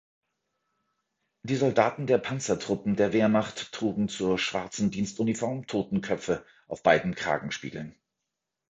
[1.43, 7.93] Die Soldaten der Panzertruppen der Wehrmacht trugen zur schwarzen Dienstuniform Totenköpfe auf beiden Kragenspiegeln.